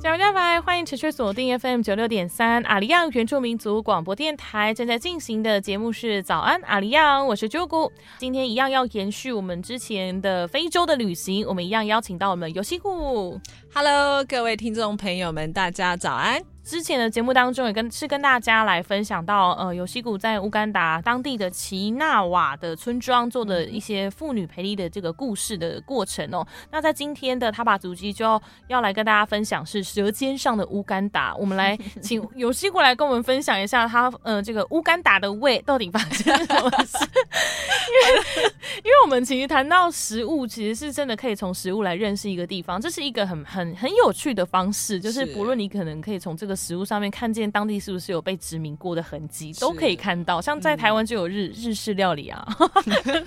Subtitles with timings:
[0.00, 7.90] 加油加白，欢迎持续锁定 FM 九六点三阿里亚原住民族广播电台正在进行的节目是早安阿里亚，我是 j 姑。
[8.18, 13.40] 今天一样要延续我们之前的非洲的旅行，我们一样邀请到我们游戏库。
[13.76, 16.40] Hello，各位听众朋友们，大家早安。
[16.62, 26.46] 之前的节目当中也跟是跟大家来分享到，呃，有西谷在乌干达当地的奇纳瓦的村庄做的一些妇女陪礼的这个故事的过程哦。
[26.70, 36.96] 那在今天的他把足迹就要要来跟大家分享是舌尖上的乌干达，我们来 请有西谷来跟我们分享一下他呃这个乌干达的胃到底发生什么事？
[37.04, 38.52] 因为
[38.84, 46.54] 因为我们其实谈到食物，其实是真的可以从食物来认识一个地方，这是一个很很很有趣的方式，就是不论你可能可以从这个。
[46.64, 50.40] 食物上面看见当地是不是有被殖民过的痕迹，都可以看到。
[50.40, 52.46] 像在台湾就有日日式料理啊，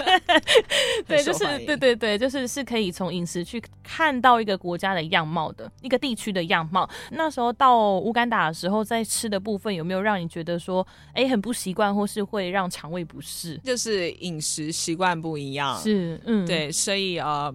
[1.06, 6.90] 对，就是对对对，就是是可以从饮食去看到一个国家的样貌的一个地区的样貌。
[7.12, 13.56] 那时候到乌干达的时候，在吃的部分有没有让你觉得说，哎，很不习惯，或是会让肠胃不适？
[13.64, 17.54] 就是饮食习惯不一样，是嗯，对，所以呃，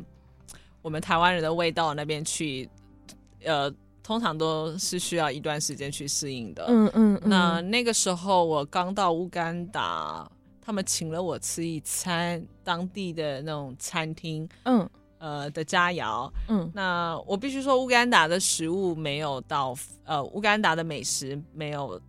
[0.82, 2.68] 我们台湾人的味道那边去，
[3.44, 3.72] 呃。
[4.04, 6.66] 通常都是需要一段时间去适应的。
[6.66, 7.20] 嗯嗯。
[7.24, 10.28] 那那个时候我刚到乌干达，
[10.60, 16.28] 他们请了我吃一餐当地的那种餐厅，嗯，呃的佳肴。
[16.48, 16.68] 嗯。
[16.74, 22.02] 那我必须说，乌干达的食物没有到，呃，乌干达的美食没有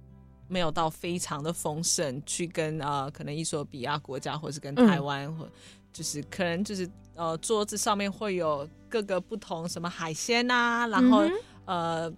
[0.47, 5.47] 没有到非常的丰盛，去跟呃可能伊索比亚国家，或是跟台湾，或
[5.93, 11.23] 就是可能就是呃桌子上面会有各个不同什么海鲜啊，然后。
[11.65, 12.11] 呃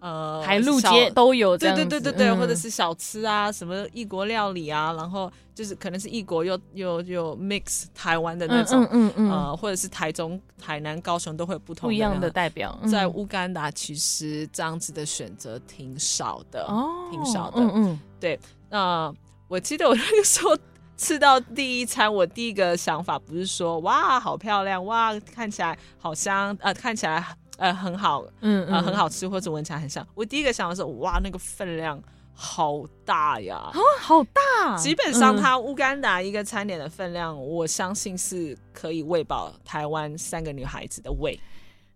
[0.00, 12.76] 呃，海陆街都有，对对对对对，或者是小吃啊，什么异国料理啊，然后就是可能是异国又又又 mix 台湾的那种，嗯嗯呃，或者是台中、台南、高雄都会有不同不一样的代表。
[12.90, 18.40] 在乌干达其实这样子的选择挺少的，哦，挺少的，嗯嗯，对。
[18.70, 19.14] 那
[19.48, 20.56] 我记得我那个时候
[21.00, 27.24] 吃到第一餐，我第一个想法不是说哇好漂亮，哇看起来好香，呃看起来。
[27.56, 30.06] 呃，很好，嗯，呃，很好吃，或者闻起来很香。
[30.14, 32.02] 我第一个想的是，哇，那个分量
[32.32, 33.56] 好大呀！
[33.56, 34.74] 啊，好大！
[34.78, 41.38] 基本上，它乌干达一个餐点的分量，我相信是可以喂饱台湾三个女孩子的胃。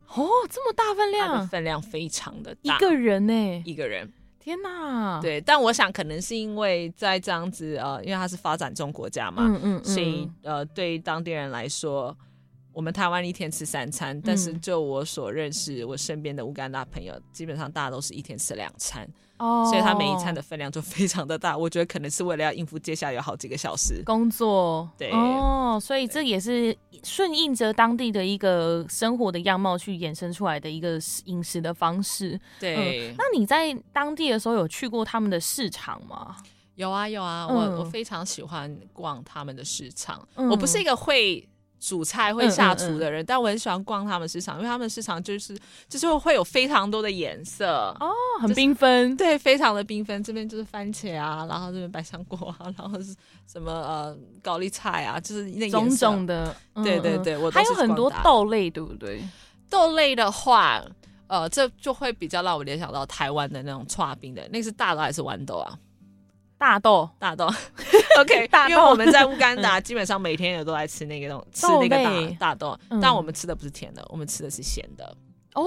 [0.08, 4.12] 哦，这么大分量，分量非常的大，一个人呢，一个人。
[4.44, 5.18] 天哪！
[5.22, 12.14] 对，但我想可能是因为在这样子，呃，因为它是发展中国家嘛，嗯嗯，所以呃，对当地人来说。
[12.74, 19.08] 我们台湾一天吃三餐，但是就我所认识，我身边的乌干达朋友，基本上大家都是一天吃两餐，
[19.38, 21.56] 哦，所以他每一餐的分量就非常的大。
[21.56, 32.38] 我觉得可能是为了要应付接下来有好几个小时工作，对，哦，所以这也是顺应着当地的一个生活的样貌去衍生出来的一个饮食的方式。
[32.60, 36.36] 对，那你在当地的时候有去过他们的市场吗？
[36.76, 40.26] 有啊，有啊，我我非常喜欢逛他们的市场。
[40.34, 41.48] 我不是一个会。
[41.84, 45.54] 煮菜会下厨的人，但我很喜欢逛他们市场，因为他们市场就是
[45.86, 50.24] 就是会有非常多的颜色哦，很缤纷，对，非常的缤纷。
[50.24, 53.14] 这边就是番茄啊，然后这边百香果啊，然后是
[53.46, 56.56] 什么呃高丽菜啊，就是那种种的。
[56.82, 59.22] 对对对，我还有很多豆类，对不对？
[59.68, 60.82] 豆类的话，
[61.26, 65.78] 呃，这就会比较让我联想到台湾的那种串冰的，那是大豆还是豌豆啊？
[66.64, 67.44] 大豆，大豆，
[68.18, 75.14] OK，因为我们在乌干达基本上每天也都在吃那个种吃那个大大豆，但我们吃的不是甜的，我们吃的是咸的。
[75.54, 75.62] 哦，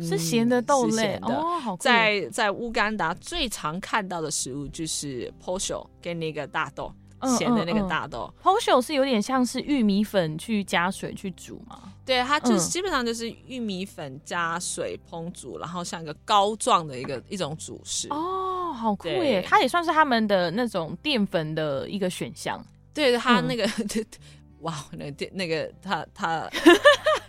[0.00, 1.18] 是咸的豆类。
[1.20, 1.76] 哦，好。
[1.76, 6.90] 在在乌干达最常看到的食物就是 posho 跟那个大豆，
[7.36, 8.32] 咸的那个大豆。
[8.42, 11.92] posho 是有点像是玉米粉去加水去煮嘛？
[12.06, 18.08] 对，它就是基本上就是玉米粉加水烹煮，然后像一个膏状的一个一种主食。
[18.08, 18.47] 哦，
[18.78, 19.44] 好酷耶！
[19.46, 22.64] 它也算是他们的那种淀粉的一个选项。
[22.94, 23.68] 对，它那个，
[24.60, 26.48] 哇，那电那个它它。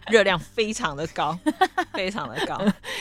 [0.10, 1.38] 热量非常的高，
[1.94, 2.58] 非常的高。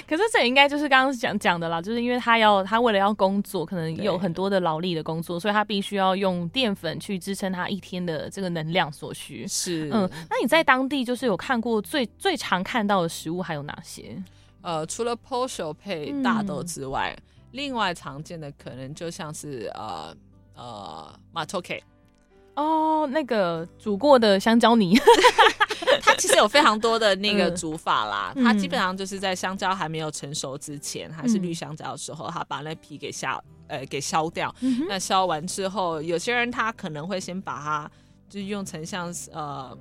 [0.06, 9.48] 可是这应该就是刚刚讲讲的啦，就是因为他要他为了要工作，可能有很多的劳力的工作，所以他必须要用淀粉去支撑他一天的这个能量所需。
[9.48, 14.22] 是，嗯，那你在当地就是有看过最最常看到的食物还有哪些？
[14.60, 17.16] 呃，除了 posho 配大豆之外，
[17.52, 20.14] 另外常见的可能就像是呃
[20.54, 21.80] 呃 matoke。
[22.54, 24.98] 哦，那个煮过的香蕉泥，
[26.02, 28.32] 它其实有非常多的那个煮法啦。
[28.34, 34.52] 它基本上就是在香蕉还没有成熟之前，还是绿香蕉的时候，它把那皮给削，呃，给削掉。
[34.88, 37.88] 那削完之后，有些人他可能会先把它
[38.28, 39.78] 就用成像呃，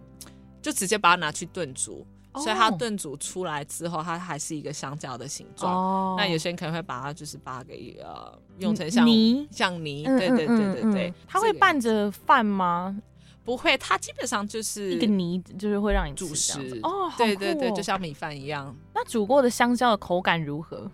[0.62, 2.06] 就直接把它拿去炖煮。
[2.40, 5.74] 所以它炖煮出来之后，它还是一个香蕉的形状。
[5.74, 10.04] 哦那有些人可能会把它就是把它给呃用成像泥，像泥。
[10.04, 11.14] 对对对对对。
[11.28, 12.98] 它会拌着饭吗？
[13.44, 16.80] 不会，它基本上就是一个泥，就是会让你主食。
[16.84, 18.76] 哦，对对对，就像米饭一样。
[18.94, 20.92] 那煮过的香蕉的口感如何？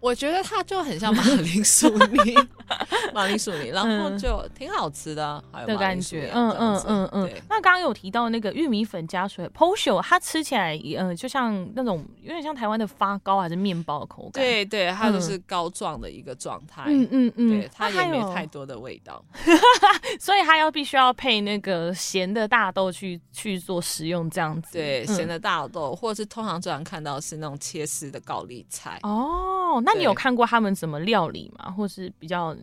[0.00, 2.34] 我觉得它就很像 马铃薯泥，
[3.14, 7.30] 马铃薯泥，然后就挺好吃的，的感觉，嗯嗯嗯嗯。
[7.48, 14.42] 那刚刚有提到那个玉米粉加水 p o s h o 它吃起来，嗯，就像那种有点像台湾的发糕还是面包的口感。
[14.42, 16.84] 对对，它就是膏状的一个状态。
[16.86, 19.22] 嗯嗯嗯，对，它也没太多的味道，
[20.18, 24.72] 所以它要必须要配那个咸的大豆去去做食用这样子。
[24.72, 28.98] 对，咸的大豆，或者是通常最常看到是那种切丝的高丽菜。
[29.02, 29.89] 哦，那。
[29.92, 31.70] 那你有看过他们怎么料理吗？
[31.70, 32.56] 或是比较，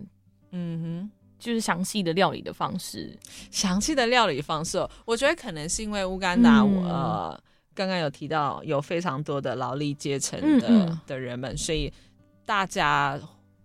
[0.52, 3.18] 嗯哼，就是详细的料理的方式。
[3.52, 7.40] 详细的料理方式，我觉得可能是因为乌干达，我呃
[7.74, 11.92] 刚刚有提到有非常多的劳力阶层的的人们，所以
[12.46, 13.20] 大家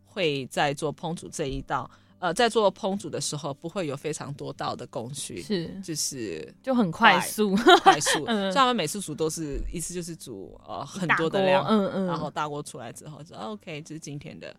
[0.05, 1.91] 会在做烹煮这一道。
[2.23, 8.25] 呃，在做烹煮的时候，不会有非常多道的工序，是就是就很快速，快速。
[8.31, 14.55] 所以他们每次煮都是一次就是煮呃很多的量，嗯嗯，然后大锅出来之后就 OK，这是今天的，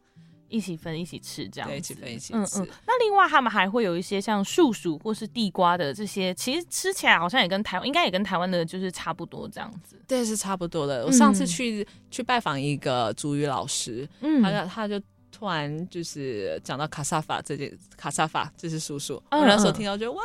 [0.50, 2.60] 一起分一起吃这样，对，一起分一起吃。
[2.86, 11.06] 那另外他们还会有一些像树薯或是地瓜的这些，其实吃起来好像也跟台湾应该也跟台湾的就是差不多这样子，对，是差不多的。
[11.06, 15.02] 我上次去去拜访一个主语老师，嗯，他他就。
[15.34, 19.16] 突然就是讲到卡萨法这件卡萨法，这是叔叔。
[19.32, 20.22] 我那时候听到，觉得哇，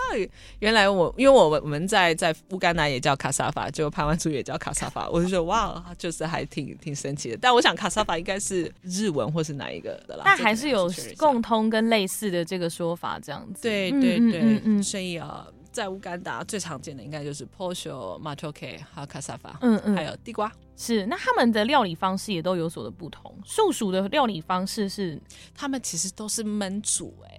[0.58, 7.38] 原来我因为我们我们在在乌干达也叫卡萨法，就台湾族也叫卡萨法，我就觉得哇，就是还挺挺神奇的。
[7.40, 10.22] 但我想卡萨法应该是日文或是哪一个的啦？
[10.26, 13.62] 但还是有共通跟类似的这个说法，这样子。
[13.62, 20.50] 对对对，嗯所以啊，在乌干达最常见的应该就是 posho、matoke 还有卡萨法，嗯嗯，还有地瓜。
[20.76, 23.36] 是，那他们的料理方式也都有所的不同。
[23.44, 25.20] 素薯的料理方式是，
[25.54, 27.37] 他们其实都是焖煮，哎。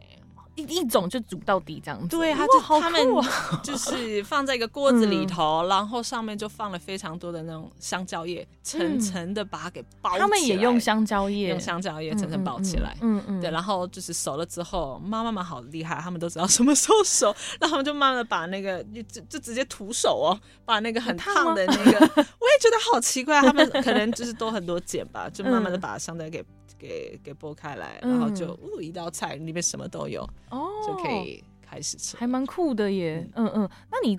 [0.60, 3.02] 一一种就煮到底这样子，对，他就他们
[3.64, 10.22] 就是放在一个锅子里头，然后上面就放了非常多的那种香蕉叶，层层的把它给包起来。
[10.22, 12.96] 他们也用香蕉叶，用香蕉叶层层包起来。
[13.02, 26.44] 嗯嗯，对，然后就是熟了之后，妈妈们好厉害，他们都知道什么时候熟，然后他们就慢慢的把那个就就直接徒手哦，把那个很烫的那个， 我也觉得好奇怪，他们可能就是多很多茧吧，就慢慢的把香蕉给。
[26.77, 33.27] 给给剥开来，然后就呜一道菜里面什么都有哦，就可以开始吃，还蛮酷的耶。
[33.36, 34.18] 嗯嗯，那你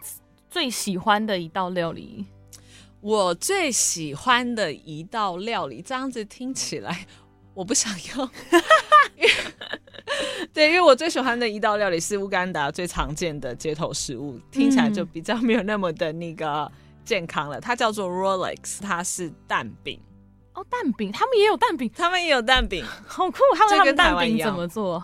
[0.50, 2.26] 最喜欢的一道料理？
[3.00, 7.06] 我最喜欢的一道料理，这样子听起来
[7.54, 8.30] 我不想要。
[10.52, 16.70] 对，因为我最喜欢的一道料理是乌干达最常见的街头食物，听起来就比较没有那么的那个
[17.04, 17.60] 健康了。
[17.60, 20.00] 它叫做 Rolex，它是蛋饼。
[20.54, 23.38] 哦，蛋饼，他们也有蛋饼，他们也有蛋饼， 好酷！
[23.56, 25.02] 他们他们蛋饼怎么做？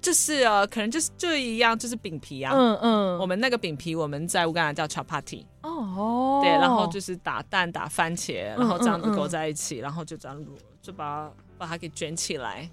[0.00, 2.52] 就是呃，可能就是就一样，就是饼皮啊。
[2.54, 5.42] 嗯嗯，我们那个饼皮，我们在乌干达叫 chapati。
[5.62, 10.48] 哦哦，对，然后就是打蛋、打番茄，然后这样子勾在一起，然后就这样卤，
[10.82, 12.68] 就把把它给卷起来。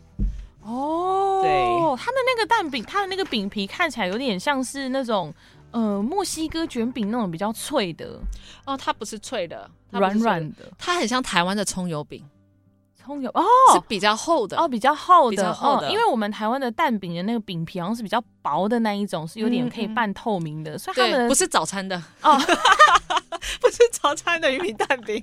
[0.62, 1.52] 哦，对，
[1.98, 5.34] 它的那个蛋饼，它的那个饼皮看起来有点像是那种。
[5.74, 8.20] 呃，墨西哥卷饼那种比较脆的。
[8.66, 12.24] 哦，它不是脆的，软软的，它很像台湾的葱油饼。
[12.96, 14.58] 葱油哦，是比较厚的。
[14.58, 15.92] 哦，比较厚的，厚的。
[15.92, 22.02] 因为我们台湾的蛋饼的那个饼皮好像是比较薄的那一种，是有点可以半透明的，所以他们不是早餐的。
[22.22, 22.40] 哦，
[23.60, 25.22] 不是早餐的玉米蛋饼。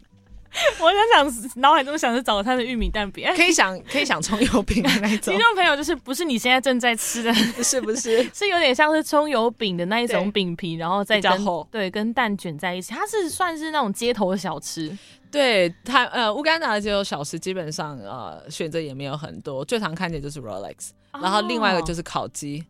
[0.81, 5.33] 我想想，脑海中想着早餐的玉米蛋饼，可以想可以想葱油饼的那种。
[5.33, 14.97] 听众朋友，就是不是你现在正在吃的，不是不是， 是有点像是葱油饼的那一种饼皮，然后再跟对跟蛋卷在一起，它是算是那种街头的小吃。
[15.31, 22.65] 对它呃，乌干达的街头小吃基本上呃选择也没有很多，最常看见就是 Rolex，然后另外一个就是烤鸡，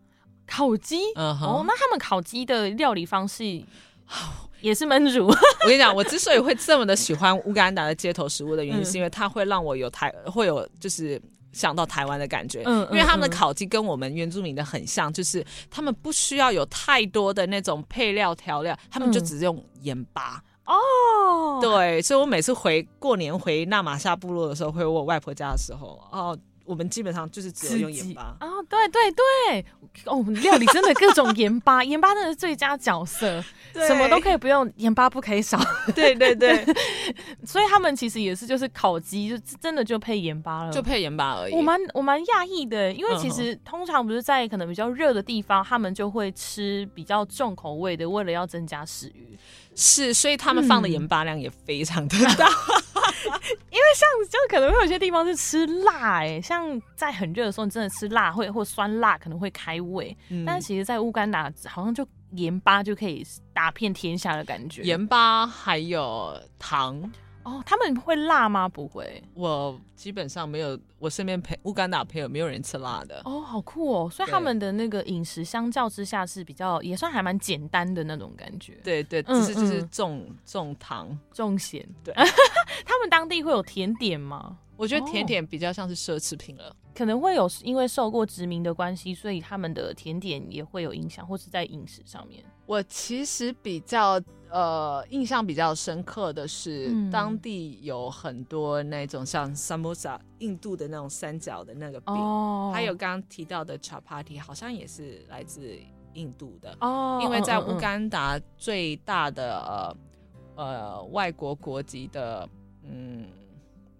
[0.46, 3.64] 烤鸡，嗯哦，那他们烤鸡的料理方式。
[4.60, 5.26] 也是焖煮。
[5.28, 11.20] 我跟你讲，我之所以会这么的喜欢乌干达的街头食物的原因，是因为它会让我有台会有就是
[11.52, 12.62] 想到台湾的感觉。
[12.66, 20.42] 嗯，因为他们的烤鸡跟我们原住民的很像，就是他们不需要有太多的那种配料调料，他们就只用盐巴。
[20.66, 26.38] 哦，对，所以我每次回过年回纳马夏部落的时候，回我外婆家的时候，哦。
[26.70, 29.66] 我们基本上就是只有用盐巴啊，对对对，
[30.04, 35.60] 哦，料理真的各种盐巴，盐巴真的是最佳角色，什么都可以不用，盐巴不可以少。
[35.96, 36.64] 对 对对，
[37.44, 41.54] 所以他们其实也是就是烤鸡，就真的就配盐巴了，就配盐巴而已。
[41.54, 49.36] 我蛮我蛮讶异的，因为其实通常不是在可能比较热的地方，他们就会吃比较重口味的，为了要增加食欲。
[49.74, 52.48] 是，所以他们放的盐巴量也非常的大。
[53.70, 60.16] 因为像就可能会有些地方是吃辣，哎，像在很热的时候，你真的吃辣会或酸辣可能会开胃。
[60.46, 64.82] 但是其实，在乌干达好像就盐巴就可以打遍天下的感觉。
[64.82, 67.10] 盐巴还有糖。
[67.42, 68.68] 哦，他们会辣吗？
[68.68, 70.78] 不会，我基本上没有。
[70.98, 73.22] 我身边陪乌干达朋友没有人吃辣的。
[73.24, 74.10] 哦，好酷哦！
[74.10, 78.74] 所以他们的那个饮食相较之下是比较也算还蛮简单的那种感觉。
[78.84, 81.88] 对对，只是就是重重糖重咸。
[82.04, 82.12] 对，
[82.84, 84.58] 他们当地会有甜点吗？
[84.76, 92.44] 我觉得甜点比较像是奢侈品了，可能会有因为受过殖民的关系，所以他们的甜点也会有影响，或是在饮食上面。
[92.66, 94.20] 我其实比较
[94.50, 102.14] 呃印象比较深刻的是，当地有很多那种像 samosa 印度的那种三角的那个饼，
[102.72, 105.76] 还有刚刚提到的 chapati，好像也是来自
[106.14, 107.20] 印度的哦。
[107.22, 109.96] 因为在乌干达最大的
[110.56, 112.48] 呃呃外国国籍的
[112.82, 113.26] 嗯。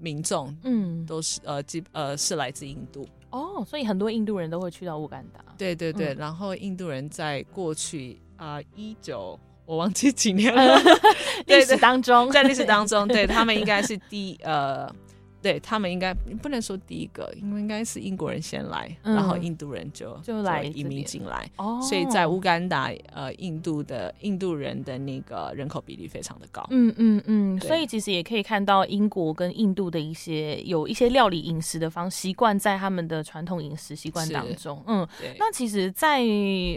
[0.03, 5.45] 民众，嗯，都是呃，基呃是来自印度哦，所以很多印度人都会去到乌干达。
[5.59, 9.39] 对对对，然后印度人在过去啊，一九
[9.71, 10.83] 我忘记几年了，
[11.47, 14.93] 历史当中，在历史当中， 对他们应该是第呃。
[15.43, 21.51] 对他们应该不能说第一个，因为应该是英国人先来，然后印度人就就来移民进来。
[21.57, 26.67] 哦，所以在乌干达，呃，印度的印度人的那个人口比例非常的高。
[26.69, 34.83] 嗯嗯嗯，所以其实也可以看到英国跟印度的一些有一些料理饮食的方习惯在他们的传统饮食习惯当中。
[34.87, 36.23] 嗯，那其实，在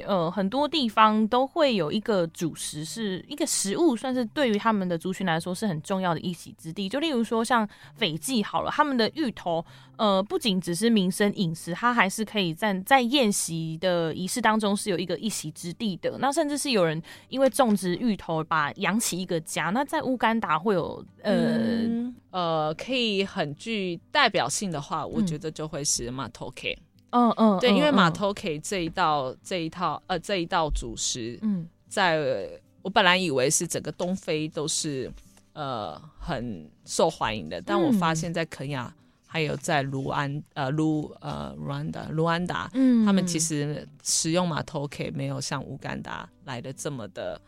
[0.08, 6.88] 呃很多地方都会有一个主食，是一个食物，算是对于他们的族群来说是很重要的一席之地。
[6.88, 8.42] 就例如说像斐济。
[8.54, 9.66] 好了，他们的芋头，
[9.98, 16.16] 呃，不仅只是民生饮食，它还是可以在在宴席的仪式当中是有一个一席之地的。
[16.20, 19.72] 那甚至是有人因为种植芋头，把养起一个家。
[19.72, 26.78] 那在乌干达会有，呃呃，可以很具代表性的话，我觉得就会是马头 K。
[27.10, 32.48] 嗯嗯，对，因为马头 K 这一道这一套呃这一道主食，嗯，在
[32.84, 35.12] 我本来以为是整个东非都是。
[35.54, 38.92] 呃，很受欢迎的，但我发现，在肯亚
[39.28, 47.40] 还有在卢安呃卢呃卢安达卢安达，嗯，他们其实使用马头 K 没有像乌干达来的这么的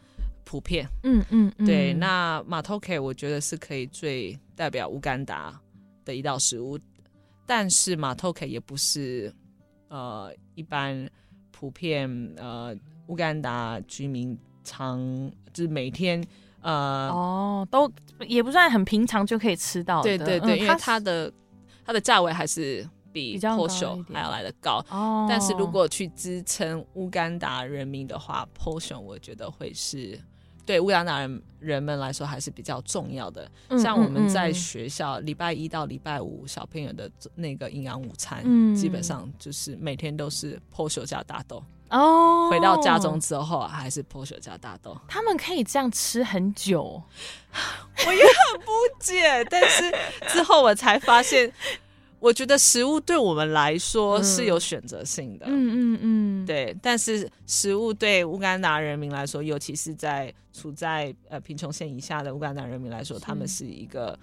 [0.44, 5.60] 普遍，嗯嗯，对，那马头 K 我觉得是可以最代表乌干达
[6.04, 6.78] 的一道食物，
[7.48, 9.34] 但是马头 K 也不是
[9.88, 11.10] 呃一般
[11.52, 12.08] 普遍
[12.38, 12.76] 呃
[13.08, 15.00] 乌干达居民常
[15.52, 16.24] 就是每天。
[16.66, 17.92] 呃哦，都
[18.28, 21.32] 也不算很平常就可以吃到的，对对对，因为它的
[21.86, 24.84] 它的价位还是比 Porsche 还要来的高。
[24.90, 30.20] 哦，但是如果去支撑乌干达人民的话，Porsche 我觉得会是
[30.66, 33.48] 对乌干达人人们来说还是比较重要的。
[33.78, 38.44] 像我们在学校礼拜一到礼拜五小朋友的那个营养午餐，
[38.76, 41.64] 基本上就是每天都是 Porsche 加大豆。
[41.90, 47.02] 哦，回到家中之后还是破雪加大豆，他们可以这样吃很久，
[48.08, 49.46] 我也很不解。
[49.50, 49.94] 但是
[50.28, 51.52] 之后我才发现，
[52.20, 55.52] 我觉得食物对我们来说是有选择性的，嗯
[55.94, 56.76] 嗯嗯，对。
[56.82, 64.18] 但是食物对乌干达人民来说，尤其是在处在呃贫穷线以下的乌干达人民来说，他们是一个。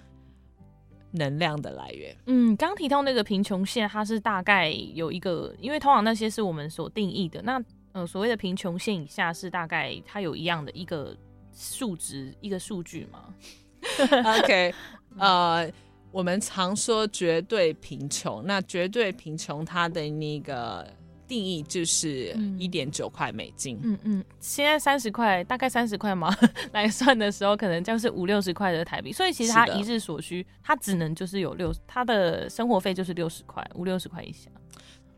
[1.13, 2.17] 能量的来源。
[2.27, 7.41] 嗯，刚提到那个贫穷线，它是大概有一个，因为通常那些是我们所定义的。
[7.43, 11.17] 那呃，所谓的贫穷线以下是大概它有一样的一个
[11.53, 13.35] 数值、一个数据吗？
[14.43, 14.75] OK，
[15.19, 15.71] 呃，
[16.11, 20.87] 我们常说绝对贫穷，那绝对贫穷它的那个。
[21.27, 23.79] 定义就是一点九块美金。
[23.83, 26.35] 嗯嗯，现在三十块，大概三十块嘛
[26.73, 29.13] 来算的时候，可能就是五六十块的台币。
[29.13, 34.51] 所以其实他一日所需，他只能就是有六，他的生活费就是六十块，五六十块以下。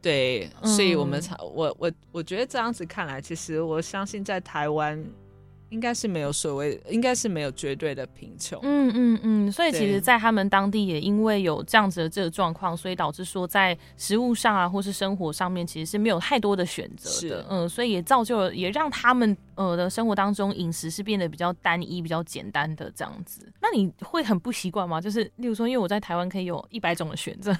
[0.01, 5.05] 对，所以我们才我我我觉得这样子看来，其实我相信在台湾。
[5.75, 8.57] 应该是没有所谓，应该是没有绝对的贫穷。
[8.63, 17.45] 嗯嗯嗯，所以其实，在他们当地也因为有这样子的这个状况，所以导致说在食物上啊，或是生活上面，其实是没有太多的选择的。
[17.51, 23.53] 嗯，所以也造就了，也让他们呃的生活当中饮食是变得比较单一、比较简单的这样子。
[23.61, 25.01] 那你会很不习惯吗？
[25.01, 27.53] 就是例如说，因为我在台湾可以有一百种的选择，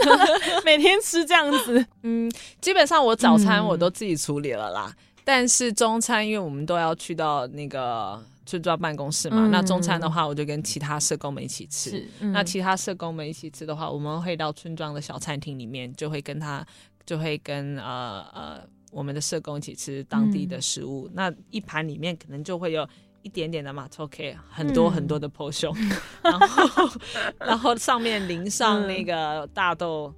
[0.66, 1.82] 每天吃这样子。
[2.02, 2.30] 嗯，
[2.60, 4.94] 基本上我早餐我都自己处理了啦。
[5.24, 12.06] 但是中餐，因为我们都要去到那个村庄办公室嘛，那中餐的话，我就跟其他社工们一起吃。
[12.20, 16.62] 那其他社工们一起吃的话，我们会到村庄的小餐厅里面，就会跟他，
[17.06, 18.60] 就会跟呃呃
[18.92, 21.08] 我们的社工一起吃当地的食物。
[21.14, 22.86] 那一盘里面可能就会有
[23.22, 25.74] 一点点的马托 K，很多很多的破胸，
[26.22, 26.90] 然后
[27.38, 30.14] 然后上面淋上那个大豆。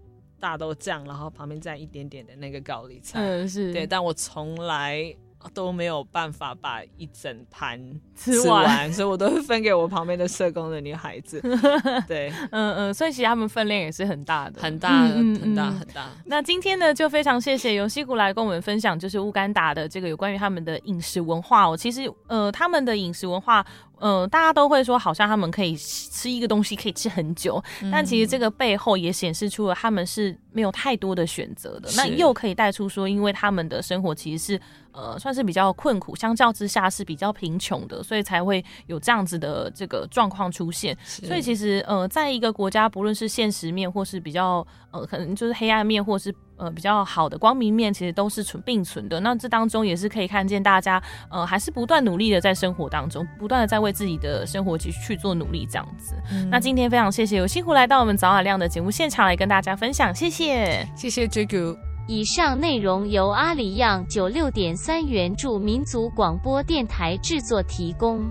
[0.47, 5.17] 大豆酱，然后旁边再一点点的那个高丽菜，嗯，是对，但我从来。
[5.55, 7.81] 都没有办法把一整盘
[8.17, 11.41] 吃完，所以我都会分给我旁边的社工的女孩子。
[12.09, 16.11] 对，嗯嗯，所以其实他们分量也是很大的，很大，很大，很大。
[16.25, 21.69] 那今天呢，就非常谢谢尤西古来跟我们分享，就是乌干达的这个有关于他们的饮食文化。
[21.69, 23.65] 我其实，呃，他们的饮食文化，
[23.99, 31.88] 呃，大家都会说，好像他们可以吃一个东西可以吃很久，但其实这个背后也显示出了他们是没有太多的选择的。
[31.97, 34.61] 那又可以带出说，因为他们的生活其实是。
[34.97, 40.97] 呃，算是比较困苦，相较之下是比较贫穷的，所以才会有这样子的这个状况出现。
[41.05, 49.21] 所以其实呃，在一个国家，不论是现实面，或是比较呃，可能就是黑暗面，或是呃比较好的光明面，其实都是存并存的。
[49.21, 56.15] 那这当中也是可以看见大家呃，还是不断努力的在生活当中，不断的在为自己的生活去去做努力这样子。
[56.51, 61.77] 那今天非常谢谢有辛苦来到我们早晚亮的节目现场来跟大家分享，谢谢，谢谢 j a g o
[62.09, 68.25] 以上内容由阿里样九六点三元助民族广播电台制作提供。